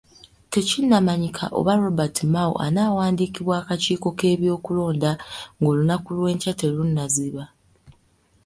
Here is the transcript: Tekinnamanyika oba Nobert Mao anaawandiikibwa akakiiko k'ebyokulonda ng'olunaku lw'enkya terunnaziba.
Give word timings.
Tekinnamanyika 0.51 1.43
oba 1.57 1.73
Nobert 1.79 2.17
Mao 2.33 2.53
anaawandiikibwa 2.65 3.53
akakiiko 3.61 4.09
k'ebyokulonda 4.19 5.11
ng'olunaku 5.59 6.07
lw'enkya 6.17 6.53
terunnaziba. 6.59 7.43